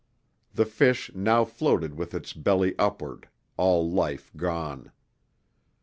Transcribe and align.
The 0.55 0.65
fish 0.65 1.11
now 1.13 1.45
floated 1.45 1.93
with 1.93 2.15
its 2.15 2.33
belly 2.33 2.73
upward, 2.79 3.27
all 3.55 3.87
life 3.87 4.31
gone. 4.35 4.91